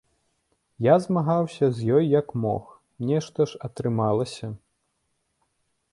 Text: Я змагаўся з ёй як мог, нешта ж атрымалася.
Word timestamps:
Я 0.85 0.95
змагаўся 1.05 1.69
з 1.75 1.99
ёй 1.99 2.05
як 2.19 2.27
мог, 2.45 2.63
нешта 3.11 3.39
ж 3.53 3.63
атрымалася. 3.69 4.47